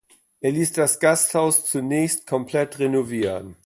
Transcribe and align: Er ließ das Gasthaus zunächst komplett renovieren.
Er 0.39 0.51
ließ 0.51 0.71
das 0.73 0.99
Gasthaus 0.99 1.63
zunächst 1.69 2.25
komplett 2.25 2.79
renovieren. 2.79 3.55